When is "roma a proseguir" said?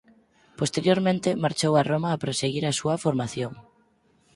1.91-2.63